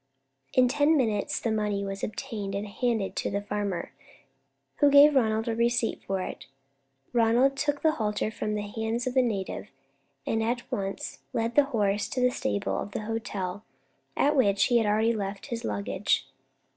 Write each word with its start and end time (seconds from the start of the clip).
In 0.55 0.67
ten 0.67 0.97
minutes 0.97 1.39
the 1.39 1.51
money 1.51 1.85
was 1.85 2.03
obtained 2.03 2.55
and 2.55 2.67
handed 2.67 3.15
to 3.17 3.29
the 3.29 3.43
farmer, 3.43 3.91
who 4.77 4.89
gave 4.89 5.13
Ronald 5.13 5.47
a 5.47 5.55
receipt 5.55 6.01
for 6.07 6.19
it. 6.21 6.47
Ronald 7.13 7.55
took 7.55 7.83
the 7.83 7.91
halter 7.91 8.31
from 8.31 8.55
the 8.55 8.63
hands 8.67 9.05
of 9.05 9.13
the 9.13 9.21
native, 9.21 9.67
and 10.25 10.41
at 10.41 10.63
once 10.71 11.19
led 11.33 11.53
the 11.53 11.65
horse 11.65 12.09
to 12.09 12.19
the 12.19 12.31
stable 12.31 12.79
of 12.79 12.93
the 12.93 13.01
hotel 13.05 13.63
at 14.17 14.35
which 14.35 14.63
he 14.63 14.79
had 14.79 14.87
already 14.87 15.13
left 15.13 15.45
his 15.51 15.63
luggage. 15.63 16.25